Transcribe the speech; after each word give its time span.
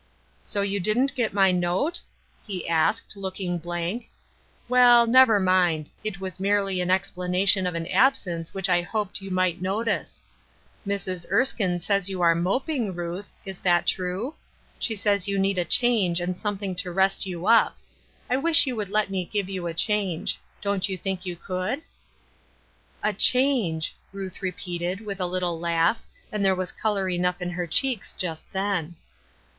"So 0.51 0.61
you 0.63 0.79
didn't 0.79 1.13
get 1.13 1.31
my 1.31 1.51
note?" 1.51 2.01
he 2.47 2.67
asked, 2.67 3.15
look 3.15 3.39
ing 3.39 3.59
blank." 3.59 4.09
Well, 4.67 5.05
never 5.05 5.39
mind; 5.39 5.91
it 6.03 6.19
was 6.19 6.39
merely 6.39 6.81
an 6.81 6.89
explanation 6.89 7.67
of 7.67 7.75
an 7.75 7.85
absence 7.85 8.51
which 8.51 8.67
I 8.67 8.81
hoped 8.81 9.21
you 9.21 9.29
might 9.29 9.61
notice. 9.61 10.23
Mrs. 10.87 11.27
Ersldne 11.31 11.79
says 11.83 12.09
you 12.09 12.19
are 12.23 12.33
Bests, 12.33 12.65
241 12.65 12.89
mopiDg, 12.89 12.97
Ruth. 12.97 13.33
Is 13.45 13.61
it 13.63 13.85
true? 13.85 14.33
She 14.79 14.95
says 14.95 15.27
you 15.27 15.37
ueed 15.37 15.59
a 15.59 15.65
change 15.65 16.19
and 16.19 16.35
something 16.35 16.73
to 16.77 16.91
rest 16.91 17.27
you 17.27 17.45
up. 17.45 17.77
I 18.27 18.37
wish 18.37 18.65
you 18.65 18.75
would 18.75 18.89
let 18.89 19.11
me 19.11 19.25
give 19.25 19.49
you 19.49 19.67
a 19.67 19.73
change. 19.75 20.39
Don't 20.63 20.89
you 20.89 20.97
think 20.97 21.27
you 21.27 21.35
could?"" 21.35 21.83
A 23.03 23.13
change 23.13 23.93
I" 23.93 24.05
Ruth 24.17 24.41
repeated, 24.41 25.01
with 25.01 25.19
a 25.19 25.27
little 25.27 25.59
laugh, 25.59 26.03
and 26.31 26.43
there 26.43 26.55
was 26.55 26.71
color 26.71 27.07
enough 27.07 27.39
in 27.39 27.51
her 27.51 27.67
chet^.ks 27.67 28.15
just 28.17 28.51
then. 28.51 28.95